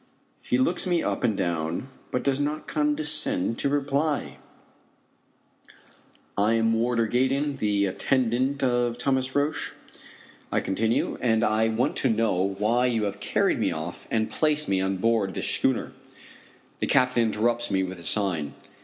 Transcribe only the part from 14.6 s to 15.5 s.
me on board this